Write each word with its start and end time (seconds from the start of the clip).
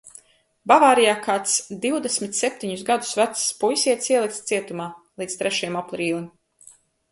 Bavārijā 0.69 1.11
kāds 1.25 1.57
divdesmit 1.83 2.39
septiņus 2.39 2.87
gadus 2.89 3.13
vecs 3.21 3.45
puisietis 3.61 4.11
ielikts 4.17 4.43
cietumā– 4.51 4.91
līdz 5.23 5.39
trešajam 5.45 5.81
aprīlim. 5.85 6.29